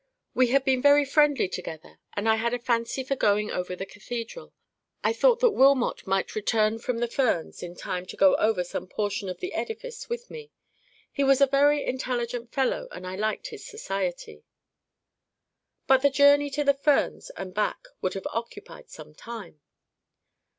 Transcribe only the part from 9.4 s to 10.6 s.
the edifice with me.